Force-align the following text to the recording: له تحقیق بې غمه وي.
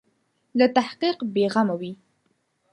له 0.57 0.65
تحقیق 0.77 1.17
بې 1.33 1.45
غمه 1.53 1.75
وي. 1.79 1.91